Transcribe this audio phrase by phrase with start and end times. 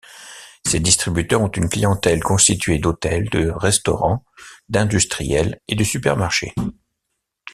[0.65, 4.25] Ces distributeurs ont une clientèle constituée d'hôtels, de restaurants,
[4.67, 6.55] d'industriels et de supermarchés.